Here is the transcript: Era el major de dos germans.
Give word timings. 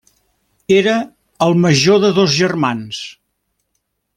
Era 0.77 0.95
el 1.47 1.53
major 1.65 2.01
de 2.07 2.11
dos 2.21 2.33
germans. 2.39 3.03